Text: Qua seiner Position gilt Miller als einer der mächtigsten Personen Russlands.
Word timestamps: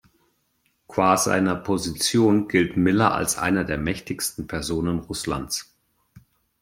Qua 0.87 1.15
seiner 1.15 1.55
Position 1.55 2.47
gilt 2.47 2.75
Miller 2.75 3.13
als 3.13 3.37
einer 3.37 3.63
der 3.65 3.77
mächtigsten 3.77 4.47
Personen 4.47 4.97
Russlands. 4.97 5.75